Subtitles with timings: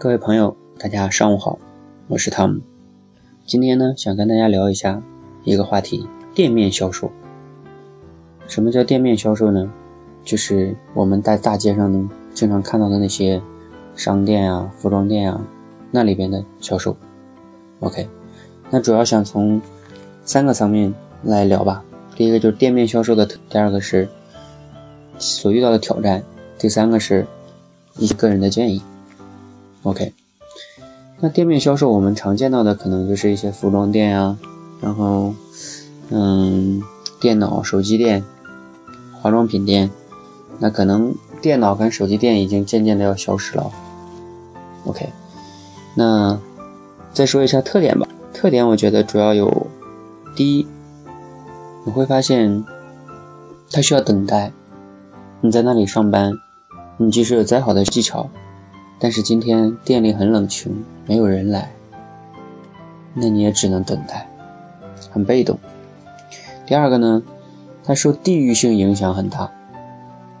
[0.00, 1.58] 各位朋友，大家上午好，
[2.06, 2.60] 我是汤姆。
[3.46, 5.02] 今天呢，想跟大家聊一下
[5.42, 7.10] 一个话题：店面销售。
[8.46, 9.72] 什么叫店面销售呢？
[10.22, 13.42] 就是我们在大街上能经常看到的那些
[13.96, 15.44] 商店啊、服装店啊，
[15.90, 16.96] 那里边的销售。
[17.80, 18.08] OK，
[18.70, 19.60] 那主要想从
[20.22, 20.94] 三个层面
[21.24, 21.84] 来聊吧。
[22.14, 24.08] 第一个就是店面销售的，第二个是
[25.18, 26.22] 所遇到的挑战，
[26.56, 27.26] 第三个是
[27.96, 28.80] 一些个人的建议。
[29.84, 30.12] OK，
[31.20, 34.38] 那店面销售我们常见到的可能就是一些服装店啊，
[34.80, 35.34] 然后
[36.10, 36.82] 嗯，
[37.20, 38.24] 电脑、手机店、
[39.20, 39.90] 化妆品店，
[40.58, 43.70] 那可能电脑跟手机店已经渐渐的要消失了。
[44.84, 45.10] OK，
[45.94, 46.40] 那
[47.12, 48.08] 再说一下特点吧。
[48.32, 49.68] 特点我觉得主要有，
[50.34, 50.66] 第一，
[51.84, 52.64] 你会发现
[53.70, 54.52] 它需要等待。
[55.40, 56.32] 你在那里上班，
[56.96, 58.28] 你即使有再好的技巧。
[59.00, 61.72] 但是今天店里很冷清，没有人来，
[63.14, 64.28] 那你也只能等待，
[65.10, 65.60] 很被动。
[66.66, 67.22] 第二个呢，
[67.84, 69.52] 它受地域性影响很大。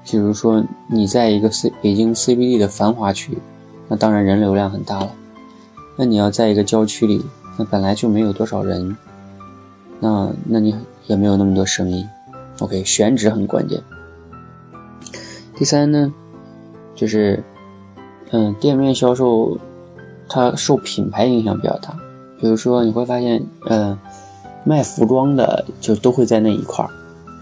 [0.04, 3.38] 比如说你在一个 C 北京 CBD 的繁华区，
[3.86, 5.12] 那当然人流量很大了。
[5.96, 7.24] 那你要在一个郊区里，
[7.58, 8.96] 那本来就没有多少人，
[10.00, 10.74] 那那你
[11.06, 12.08] 也没有那么多生意。
[12.58, 13.82] OK，选址很关键。
[15.54, 16.12] 第三呢，
[16.96, 17.44] 就是。
[18.30, 19.58] 嗯，店面销售
[20.28, 21.96] 它受品牌影响比较大，
[22.38, 23.98] 比如说你会发现，嗯，
[24.64, 26.90] 卖服装的就都会在那一块儿，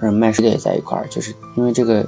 [0.00, 2.06] 而卖食的也在一块儿，就是因为这个，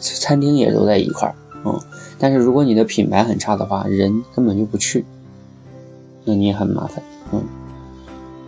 [0.00, 1.34] 餐厅也都在一块儿，
[1.66, 1.78] 嗯，
[2.18, 5.04] 但是如果你的品牌很差的话，人根本就不去，
[6.24, 7.44] 那你也很麻烦，嗯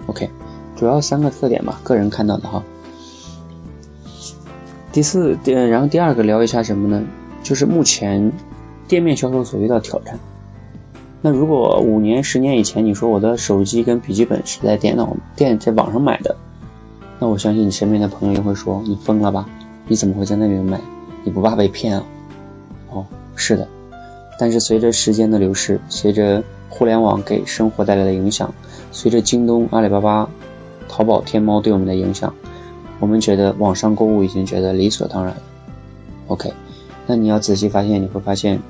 [0.06, 0.30] ，OK，
[0.74, 2.62] 主要三个特点吧，个人看到的哈。
[4.90, 7.04] 第四，嗯，然后第二个聊一下什么呢？
[7.42, 8.32] 就是目前。
[8.90, 10.18] 店面销售所遇到挑战。
[11.22, 16.34] 那如果五年、十年以前你说我的手机跟笔记本是在电脑店在网上买的，
[17.20, 19.48] 那我相信你身边的朋友也会说你疯了吧？
[19.86, 20.80] 你怎么会在那边买？
[21.22, 22.04] 你不怕被骗啊？
[22.90, 23.06] 哦，
[23.36, 23.68] 是的。
[24.40, 28.52] 但是随着时间的流逝，随着互联网给生活带来的影响，
[28.90, 30.28] 随着京东、阿里巴巴、
[30.88, 32.34] 淘宝、天猫对我们的影响，
[32.98, 35.42] 我们觉得网上购物已经觉得理所当然了。
[36.26, 36.52] OK，
[37.06, 38.60] 那你要仔细发现，你会发现。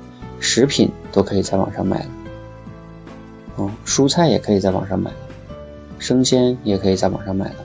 [0.41, 2.09] 食品都可以在网上买了，
[3.57, 5.17] 哦，蔬菜也可以在网上买了，
[5.99, 7.55] 生鲜也可以在网上买了。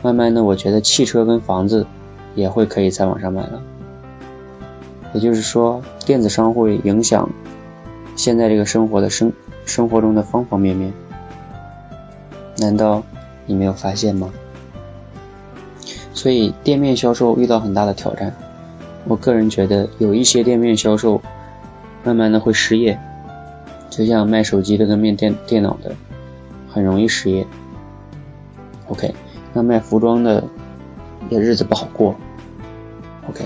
[0.00, 1.84] 慢慢的，我觉得汽车跟房子
[2.36, 3.60] 也会可以在网上买了。
[5.12, 7.28] 也就是说，电子商会影响
[8.14, 9.32] 现在这个生活的生
[9.66, 10.92] 生活中的方方面面。
[12.58, 13.02] 难道
[13.44, 14.32] 你没有发现吗？
[16.14, 18.34] 所以店面销售遇到很大的挑战。
[19.04, 21.20] 我个人觉得有一些店面销售。
[22.04, 22.98] 慢慢的会失业，
[23.88, 25.92] 就像卖手机的跟卖电电脑的，
[26.68, 27.46] 很容易失业。
[28.88, 29.14] OK，
[29.52, 30.42] 那卖服装的
[31.30, 32.16] 也日子不好过。
[33.28, 33.44] OK，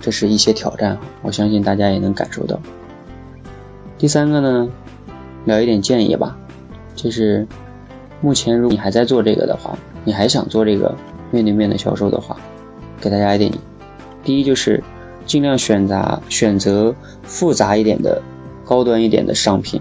[0.00, 2.58] 这是一些挑战，我相信大家也能感受到。
[3.98, 4.68] 第三个呢，
[5.44, 6.36] 聊一点建议吧，
[6.96, 7.46] 就是
[8.20, 10.96] 目前如果你还在做这个的话，你还想做这个
[11.30, 12.36] 面对面的销售的话，
[13.00, 13.52] 给大家一点，
[14.24, 14.82] 第一就是。
[15.26, 18.22] 尽量选择选择复杂一点的、
[18.64, 19.80] 高端一点的商品，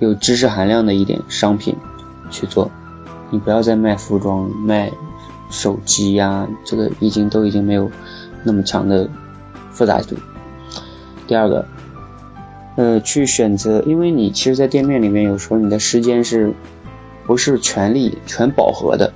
[0.00, 1.74] 有知识含量的一点商品
[2.30, 2.70] 去做。
[3.30, 4.90] 你不要再卖服装、卖
[5.50, 7.90] 手机呀，这个已经都已经没有
[8.44, 9.08] 那么强的
[9.70, 10.16] 复杂度。
[11.26, 11.66] 第二个，
[12.76, 16.52] 呃，去选择，因为你其实，在店面里面，有时候你的时间是
[17.24, 19.12] 不是全力全饱和的？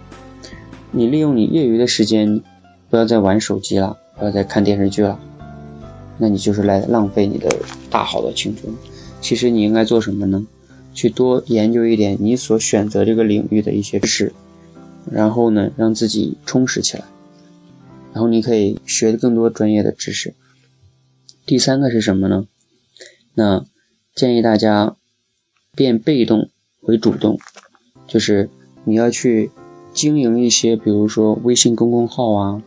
[0.90, 2.42] 你利用你业余的时间，
[2.88, 5.20] 不要再玩手机了，不要再看电视剧了。
[6.20, 7.48] 那你就是来浪费你的
[7.90, 8.72] 大好的青春。
[9.20, 10.46] 其实你应该做什么呢？
[10.92, 14.32] 去多研究一点你所选择这个领域的一些知识，
[15.10, 17.04] 然后呢，让自己充实起来。
[18.12, 20.34] 然后你可以学更多专业的知识。
[21.46, 22.46] 第三个是什么呢？
[23.34, 23.64] 那
[24.14, 24.96] 建议大家
[25.76, 26.50] 变被动
[26.80, 27.38] 为主动，
[28.08, 28.50] 就是
[28.84, 29.50] 你要去
[29.94, 32.62] 经营一些，比如说微信公众号啊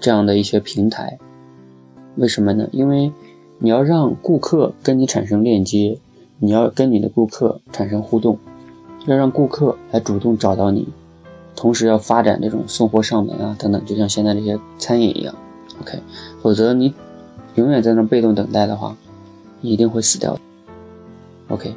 [0.00, 1.18] 这样的一些平台。
[2.16, 2.68] 为什么呢？
[2.72, 3.12] 因为
[3.58, 5.98] 你要让顾客跟你产生链接，
[6.38, 8.38] 你要跟你的顾客产生互动，
[9.06, 10.88] 要让顾客来主动找到你，
[11.56, 15.34] 同时要发展这种送货上门啊等等，就像现在这些餐饮一样
[15.80, 16.00] ，OK，
[16.42, 16.94] 否则你
[17.54, 18.96] 永远在那被动等待的话，
[19.60, 20.40] 你一定会死掉的。
[21.48, 21.74] OK，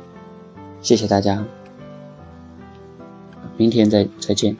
[0.81, 1.45] 谢谢大家，
[3.57, 4.57] 明天再再见。